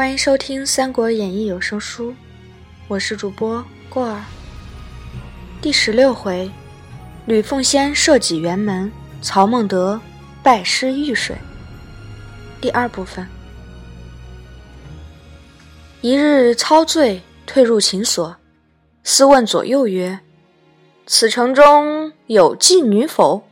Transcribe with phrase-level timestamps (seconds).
[0.00, 2.14] 欢迎收听《三国演义》有声书，
[2.88, 4.24] 我是主播过儿。
[5.60, 6.50] 第十六回，
[7.26, 8.90] 吕奉先设计辕门，
[9.20, 10.00] 曹孟德
[10.42, 11.36] 拜师遇水。
[12.62, 13.28] 第二部分。
[16.00, 18.34] 一日操醉，退入秦所，
[19.04, 20.20] 私问左右曰
[21.06, 23.42] ：“此城中有妓女否？”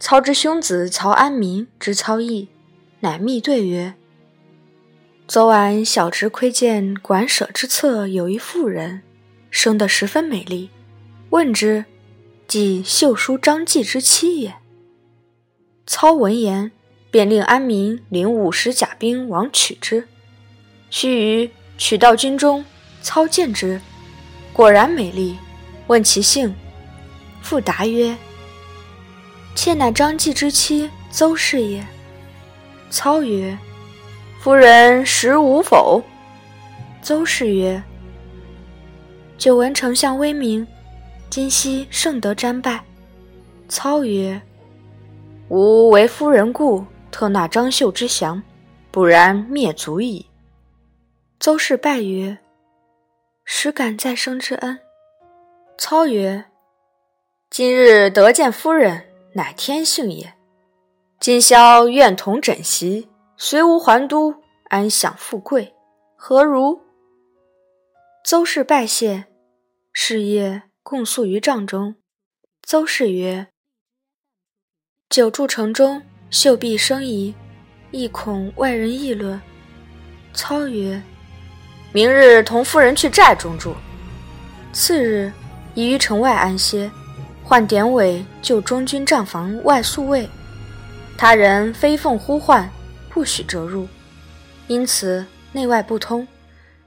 [0.00, 2.48] 操之兄子曹安民知操意，
[2.98, 3.94] 乃密对曰
[5.26, 9.00] ：“昨晚小侄窥见馆舍之侧有一妇人，
[9.50, 10.68] 生得十分美丽。
[11.30, 11.86] 问之，
[12.46, 14.56] 即秀叔张继之妻也。”
[15.86, 16.72] 操闻言，
[17.10, 20.06] 便令安民领五十甲兵往取之。
[20.90, 22.62] 须臾，取到军中，
[23.00, 23.80] 操见之，
[24.52, 25.38] 果然美丽。
[25.86, 26.54] 问其姓，
[27.40, 28.14] 复答曰
[29.56, 31.86] ：“妾乃张继之妻邹氏也。”
[32.90, 33.58] 操曰
[34.44, 36.02] ：“夫人识吾否？”
[37.00, 37.82] 邹氏曰
[39.38, 40.66] ：“久闻丞相威名，
[41.30, 42.84] 今夕盛得瞻拜。”
[43.70, 44.38] 操曰
[45.48, 48.42] ：“吾为夫人故，特纳张绣之降，
[48.90, 50.26] 不然灭族矣。”
[51.40, 52.36] 邹氏拜曰
[53.46, 54.78] ：“实感再生之恩。”
[55.78, 56.44] 操曰
[57.48, 60.34] ：“今日得见夫人，乃天幸也。
[61.18, 63.08] 今宵愿同枕席，
[63.46, 64.36] 随吾还都，
[64.70, 65.74] 安享富贵，
[66.16, 66.80] 何如？”
[68.24, 69.26] 邹氏拜谢，
[69.92, 71.96] 是夜共宿于帐中。
[72.62, 73.48] 邹氏曰
[75.10, 76.00] ：“久住城中，
[76.30, 77.34] 秀毕生疑，
[77.90, 79.38] 亦恐外人议论。”
[80.32, 81.02] 操曰：
[81.92, 83.74] 明日同夫人去寨中住。
[84.72, 85.30] 次日，
[85.74, 86.90] 已于城外安歇，
[87.42, 90.26] 唤典韦就中军帐房外宿卫。
[91.18, 92.66] 他人飞凤呼唤，
[93.14, 93.86] 不许折入，
[94.66, 96.26] 因此内外不通。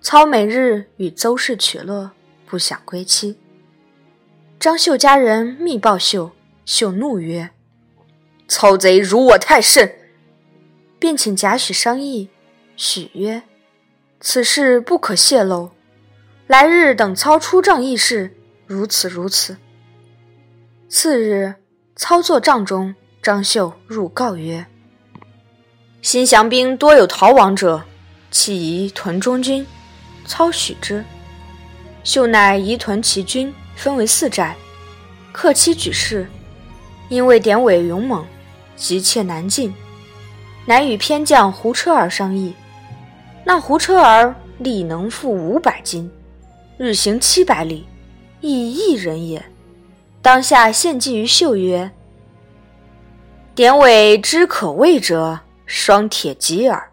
[0.00, 2.12] 操每日与邹氏取乐，
[2.46, 3.38] 不想归期。
[4.58, 6.32] 张绣家人密报秀，
[6.64, 7.50] 秀怒曰
[8.48, 9.96] ：“操贼辱我太甚！”
[10.98, 12.30] 便请贾诩商议。
[12.74, 13.42] 许曰：
[14.18, 15.72] 此事不可泄露，
[16.46, 18.34] 来日等操出帐议事，
[18.66, 19.58] 如此如此。
[20.88, 21.56] 次日，
[21.94, 24.66] 操作帐中，张绣入告曰
[26.04, 27.82] ：“新降兵多有逃亡者，
[28.30, 29.66] 弃宜屯中军。”
[30.28, 31.02] 操许之。
[32.04, 34.54] 秀乃移屯其军，分为四寨，
[35.32, 36.28] 克期举事。
[37.08, 38.22] 因为典韦勇猛，
[38.76, 39.72] 急切难进，
[40.66, 42.52] 乃与偏将胡车儿商议。
[43.42, 46.10] 那胡车儿力能负五百斤，
[46.76, 47.86] 日行七百里，
[48.42, 49.42] 亦一人也。
[50.20, 51.90] 当下献计于秀曰
[53.54, 56.92] ：“典韦之可畏者，双铁吉耳。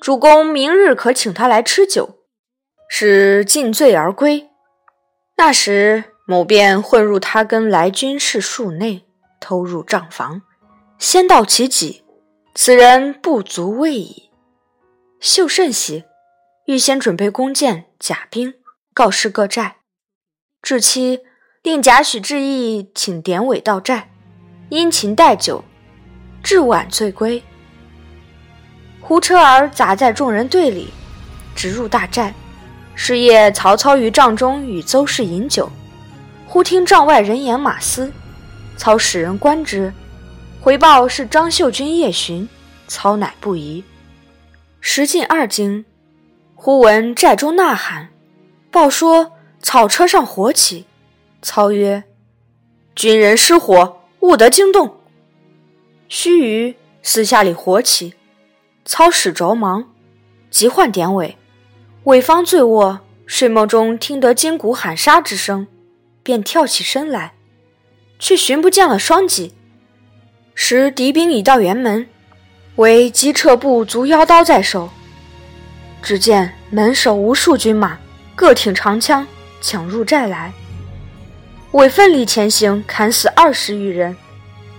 [0.00, 2.20] 主公明日可请他来吃酒，
[2.88, 4.48] 使尽醉而归。
[5.36, 9.04] 那时某便混入他跟来军士数内，
[9.40, 10.42] 偷入帐房，
[10.98, 12.02] 先盗其己，
[12.54, 14.30] 此人不足畏矣。”
[15.20, 16.04] 秀甚喜，
[16.64, 18.54] 预先准备弓箭、甲兵，
[18.94, 19.76] 告示各寨。
[20.62, 21.20] 至期，
[21.62, 24.10] 令贾诩致意，请典韦到寨，
[24.70, 25.62] 殷勤待酒，
[26.42, 27.42] 至晚醉归。
[29.10, 30.86] 胡车儿杂在众人队里，
[31.56, 32.32] 直入大寨。
[32.94, 35.68] 是夜，曹操于帐中与邹氏饮酒，
[36.46, 38.12] 忽听帐外人言马嘶，
[38.76, 39.92] 操使人观之，
[40.60, 42.48] 回报是张绣军夜巡，
[42.86, 43.82] 操乃不疑。
[44.80, 45.84] 时近二更，
[46.54, 48.10] 忽闻寨中呐喊，
[48.70, 50.86] 报说草车上火起。
[51.42, 52.04] 操曰
[52.94, 55.00] ：“军人失火，勿得惊动。”
[56.08, 58.14] 须臾，四下里火起，
[58.90, 59.84] 操使着忙，
[60.50, 61.38] 急唤典韦。
[62.02, 65.68] 韦方醉卧，睡梦中听得金鼓喊杀之声，
[66.24, 67.34] 便跳起身来，
[68.18, 69.54] 却寻不见了双戟。
[70.56, 72.08] 时敌兵已到辕门。
[72.74, 74.90] 韦急撤步，足腰刀在手。
[76.02, 77.96] 只见门首无数军马，
[78.34, 79.24] 各挺长枪，
[79.60, 80.52] 抢入寨来。
[81.70, 84.16] 韦奋力前行，砍死二十余人，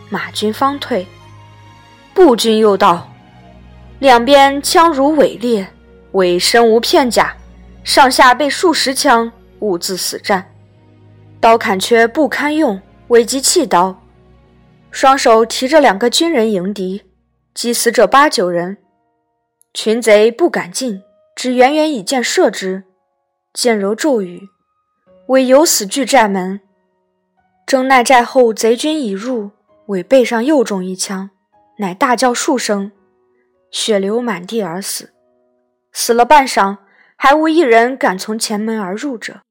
[0.10, 1.08] 马军方退。
[2.14, 3.10] 步军又到，
[4.02, 5.68] 两边枪如尾裂，
[6.14, 7.38] 韦身无片甲，
[7.84, 10.44] 上下被数十枪，兀自死战。
[11.40, 14.02] 刀砍却不堪用，韦即弃刀，
[14.90, 17.04] 双手提着两个军人迎敌。
[17.54, 18.78] 击死者八九人，
[19.72, 21.04] 群贼不敢进，
[21.36, 22.86] 只远远以箭射之。
[23.54, 24.50] 箭柔骤雨，
[25.28, 26.60] 韦有死拒寨门。
[27.68, 29.52] 争奈寨后，贼军已入，
[29.86, 31.30] 韦背上又中一枪，
[31.78, 32.92] 乃大叫数声，
[33.72, 35.12] 血流满地而死。
[35.94, 36.78] 死了半晌，
[37.16, 39.42] 还无一人敢从前门而入者。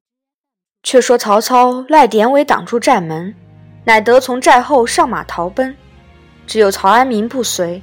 [0.83, 3.35] 却说曹操赖典韦挡住寨门，
[3.85, 5.77] 乃得从寨后上马逃奔，
[6.47, 7.83] 只有曹安民不随。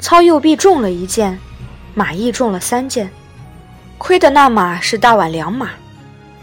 [0.00, 1.38] 操右臂中了一箭，
[1.92, 3.10] 马亦中了三箭，
[3.98, 5.70] 亏得那马是大宛良马，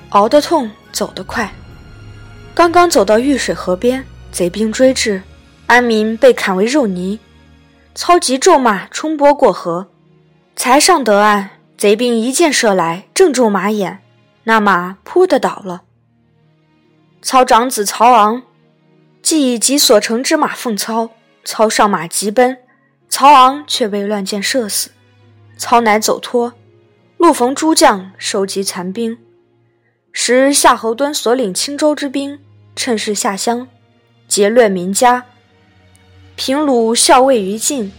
[0.10, 1.50] 熬得痛，走得快。
[2.54, 5.22] 刚刚走到玉水河边，贼兵追至，
[5.66, 7.20] 安民被砍为肉泥。
[7.96, 9.88] 操急骤马冲波过河，
[10.54, 14.04] 才上得岸，贼兵一箭射来，正中马眼，
[14.44, 15.84] 那马扑的倒了。
[17.22, 18.44] 操长子曹昂
[19.22, 21.12] 既以己所乘之马奉操，
[21.46, 22.58] 操上马急奔，
[23.08, 24.92] 曹昂却被乱箭射死。
[25.58, 26.54] 操乃走脱，
[27.16, 29.18] 路逢诸将收集残兵，
[30.12, 32.42] 时夏侯惇所领青州之兵。
[32.76, 33.70] 趁势下乡，
[34.28, 35.24] 劫掠民家，
[36.36, 37.92] 平虏校尉于禁，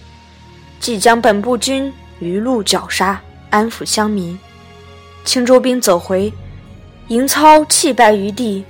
[0.78, 4.38] 即将本部军于路绞杀，安抚乡民。
[5.24, 6.32] 青州兵走回，
[7.08, 8.64] 营操弃败于地，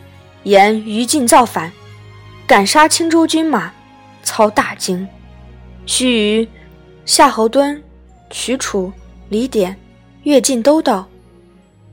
[0.45, 1.73] 言于禁造反，
[2.47, 3.73] 敢杀青州军马。
[4.23, 5.07] 操大惊，
[5.87, 6.49] 须臾，
[7.05, 7.81] 夏侯惇、
[8.33, 8.93] 许褚、
[9.29, 9.77] 李典、
[10.25, 11.07] 乐进都到。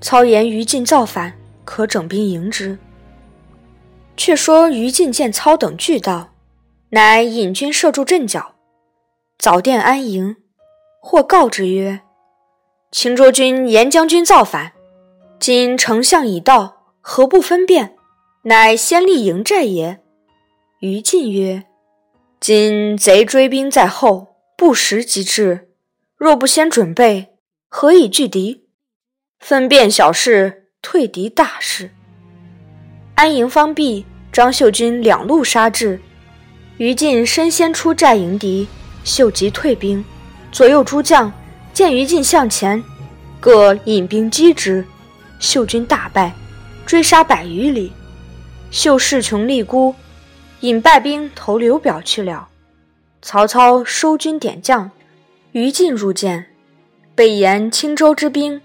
[0.01, 1.31] 操言于禁造反，
[1.63, 2.77] 可整兵迎之。
[4.17, 6.32] 却说于禁见操等俱到，
[6.93, 8.53] 乃引军设住阵脚，
[9.39, 10.35] 早殿安营。
[11.01, 12.01] 或告之曰
[12.93, 14.73] ：“秦州军严将军造反，
[15.39, 17.95] 今丞相已到，何不分辨？
[18.43, 20.01] 乃先立营寨也。”
[20.81, 21.63] 于禁曰
[22.39, 25.69] ：“今贼追兵在后，不时即至，
[26.15, 27.33] 若不先准备，
[27.69, 28.67] 何以拒敌？
[29.39, 31.89] 分辨小事，退敌大事。”
[33.17, 35.99] 安营方毕，张秀军两路杀至，
[36.83, 38.67] 于禁身先出寨迎敌，
[39.05, 40.03] 秀即退兵。
[40.51, 41.31] 左右诸将
[41.71, 42.83] 见于禁向前，
[43.39, 44.85] 各引兵击之，
[45.39, 46.33] 秀军大败，
[46.85, 47.93] 追杀百余里。
[48.69, 49.95] 秀势穷力孤，
[50.59, 52.49] 引败兵投刘表去了。
[53.21, 54.91] 曹操收军点将，
[55.53, 56.47] 于禁入见，
[57.15, 58.61] 被言青州之兵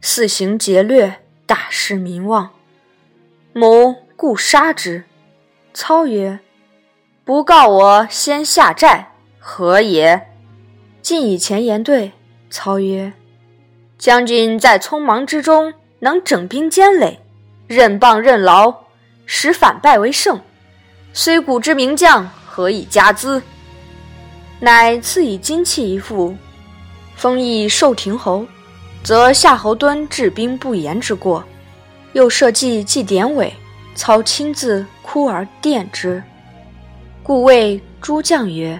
[0.00, 2.50] 四行劫掠，大失民望。
[3.52, 5.02] 谋故杀之。
[5.72, 6.38] 操曰
[7.24, 10.28] ：“不告我先下寨，何也？”
[11.00, 12.12] 晋以前言对。
[12.50, 13.14] 操曰
[13.98, 17.20] ：“将军在匆忙之中，能整兵坚垒，
[17.66, 18.74] 任棒任劳，
[19.24, 20.38] 使反败为胜。
[21.14, 23.42] 虽古之名将，何以加资？”
[24.60, 26.36] 乃赐以金器一副，
[27.16, 28.46] 封邑寿亭侯，
[29.02, 31.42] 则夏侯惇治兵不严之过。
[32.12, 33.52] 又设计祭典韦，
[33.94, 36.22] 操亲自哭而奠之，
[37.24, 38.78] 故谓诸将曰：“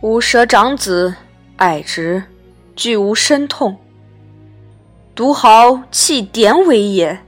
[0.00, 1.14] 吾舍长子，
[1.56, 2.24] 爱之，
[2.74, 3.76] 俱无身痛。
[5.14, 7.20] 独豪弃典韦也。”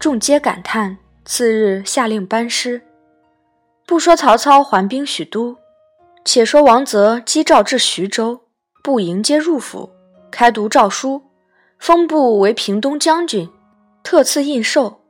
[0.00, 0.96] 众皆感叹。
[1.26, 2.80] 次日，下令班师。
[3.86, 5.58] 不说曹操还兵许都，
[6.24, 8.40] 且说王泽击诏至徐州，
[8.82, 9.90] 不迎接入府，
[10.30, 11.22] 开读诏书。
[11.78, 13.50] 封部为平东将军，
[14.02, 15.00] 特赐印绶，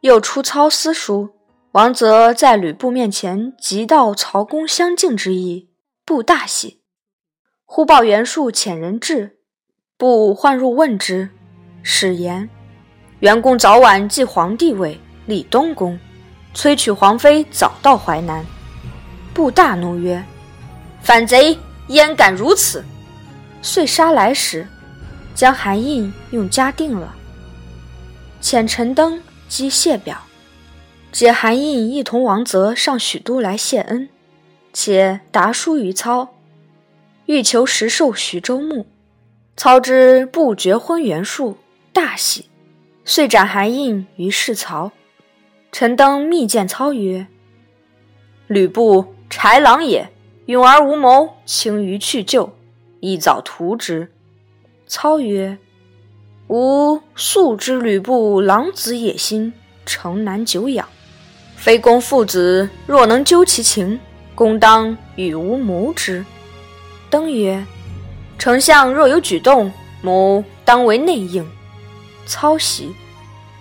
[0.00, 1.30] 又出操私书。
[1.74, 5.70] 王泽在吕布面前急道曹公相敬之意，
[6.04, 6.82] 布大喜。
[7.64, 9.38] 忽报袁术遣人至，
[9.98, 11.30] 布唤入问之，
[11.82, 12.48] 使言：
[13.18, 15.98] 袁公早晚继皇帝位，立东宫，
[16.54, 18.46] 催娶皇妃早到淮南。
[19.34, 20.24] 布大怒曰
[21.02, 22.84] ：“反贼焉敢如此！”
[23.62, 24.64] 遂杀来使。
[25.34, 27.12] 将韩印用嘉定了，
[28.40, 30.23] 遣陈登击谢表，
[31.14, 34.08] 解韩胤一同王泽上许都来谢恩，
[34.72, 36.34] 且答书于操，
[37.26, 38.84] 欲求实授徐州牧。
[39.56, 41.56] 操之不绝婚袁术，
[41.92, 42.46] 大喜，
[43.04, 44.90] 遂斩韩胤于市曹。
[45.70, 47.28] 陈登密见操曰
[48.48, 50.10] ：“吕布豺狼也，
[50.46, 52.52] 勇而无谋，轻于去就，
[52.98, 54.10] 宜早屠之。”
[54.88, 55.58] 操曰
[56.50, 59.52] ：“吾素知吕布狼子野心，
[59.86, 60.88] 城难久养。
[61.56, 63.98] 非公父子若能究其情，
[64.34, 66.24] 公当与吾谋之。”
[67.10, 67.64] 登曰
[68.38, 71.46] ：“丞相若有举动，某当为内应。”
[72.26, 72.94] 操喜，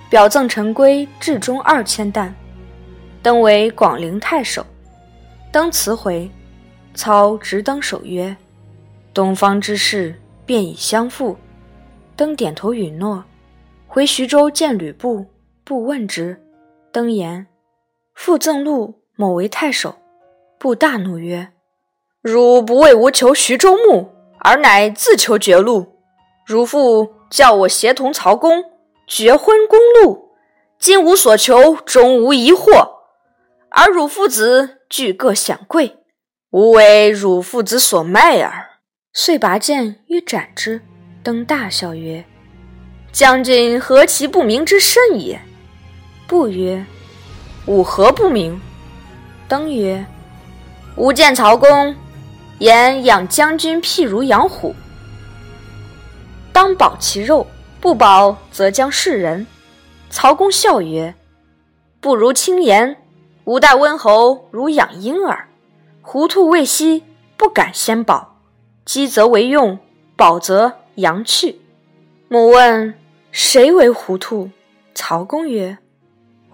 [0.09, 2.33] 表赠陈规至中二千担。
[3.21, 4.65] 登为广陵太守。
[5.51, 6.29] 登辞回，
[6.93, 8.35] 操执登守曰
[9.13, 11.37] ：“东方之事。”便已相负，
[12.17, 13.23] 登点头允诺，
[13.87, 15.25] 回徐州见吕布，
[15.63, 16.37] 布问之，
[16.91, 17.47] 登言
[18.13, 19.95] ：“复赠禄，某为太守。”
[20.59, 21.51] 布大怒曰
[22.21, 25.97] ：“汝不为吾求徐州牧，尔乃自求绝路。
[26.45, 28.63] 汝父叫我协同曹公
[29.07, 30.29] 绝婚公路，
[30.79, 32.89] 今无所求，终无疑惑。
[33.69, 35.97] 而汝父子俱各享贵，
[36.51, 38.69] 吾为汝父子所卖耳。”
[39.11, 40.81] 遂拔剑欲斩之，
[41.21, 42.25] 登大笑曰
[43.11, 45.39] ：“将军何其不明之甚也！”
[46.25, 46.85] 不曰
[47.65, 48.59] ：“吾何不明？”
[49.47, 50.05] 登曰
[50.95, 51.95] ：“吾见曹公
[52.59, 54.73] 言养将军譬如养虎，
[56.51, 57.45] 当保其肉，
[57.79, 59.45] 不保则将噬人。”
[60.09, 61.15] 曹公笑曰
[61.99, 62.97] ：“不如轻言，
[63.45, 65.47] 吾待温侯如养婴儿，
[66.01, 67.03] 糊涂未息，
[67.35, 68.37] 不敢先保。”
[68.85, 69.79] 饥则为用，
[70.15, 71.61] 饱则扬去。
[72.27, 72.93] 母问
[73.31, 74.49] 谁为糊涂？
[74.93, 75.77] 曹公曰：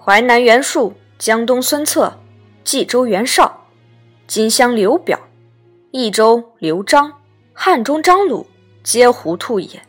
[0.10, 2.18] 淮南袁术、江东孙策、
[2.64, 3.68] 冀州袁绍、
[4.26, 5.20] 荆襄刘表、
[5.92, 7.14] 益州刘璋、
[7.54, 8.48] 汉中张鲁，
[8.82, 9.80] 皆糊涂也。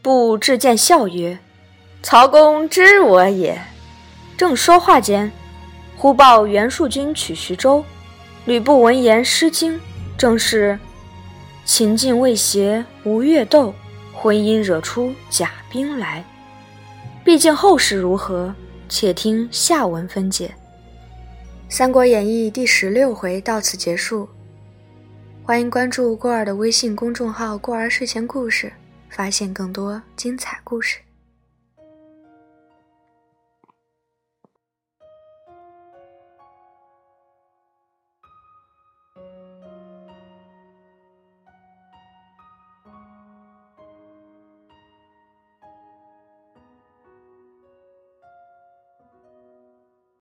[0.00, 1.36] 不至见笑曰：
[2.04, 3.60] 曹公知我也。
[4.36, 5.32] 正说话间，
[5.96, 7.84] 忽报袁术军取徐州。
[8.44, 9.80] 吕布闻言失惊，
[10.16, 10.78] 正是。
[11.64, 13.74] 秦晋未协吴越斗，
[14.14, 16.24] 婚姻惹出假兵来。
[17.24, 18.54] 毕竟后事如何，
[18.94, 20.48] 且听下文分解。
[21.74, 24.28] 《三国演义》第十六回到此结束。
[25.42, 28.70] 欢迎关注过儿的微信公众号“过儿睡前故事”，
[29.08, 30.98] 发现更多精彩故事。